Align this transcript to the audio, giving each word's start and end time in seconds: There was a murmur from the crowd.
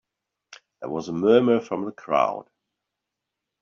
There 0.81 0.89
was 0.89 1.09
a 1.09 1.13
murmur 1.13 1.59
from 1.59 1.85
the 1.85 1.91
crowd. 1.91 2.49